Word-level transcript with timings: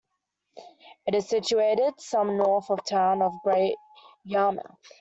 It 1.05 1.13
is 1.13 1.29
situated 1.29 1.93
some 2.01 2.35
north 2.35 2.71
of 2.71 2.77
the 2.77 2.83
town 2.89 3.21
of 3.21 3.33
Great 3.43 3.75
Yarmouth. 4.23 4.79